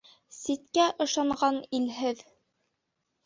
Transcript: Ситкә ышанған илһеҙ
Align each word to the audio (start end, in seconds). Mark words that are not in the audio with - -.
Ситкә 0.35 0.85
ышанған 1.05 1.59
илһеҙ 1.81 2.23